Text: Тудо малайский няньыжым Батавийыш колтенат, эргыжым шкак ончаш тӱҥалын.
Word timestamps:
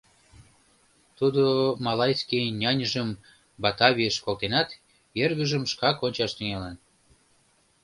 Тудо 1.17 1.43
малайский 1.85 2.45
няньыжым 2.61 3.09
Батавийыш 3.63 4.15
колтенат, 4.25 4.69
эргыжым 5.23 5.63
шкак 5.71 5.97
ончаш 6.05 6.31
тӱҥалын. 6.37 6.75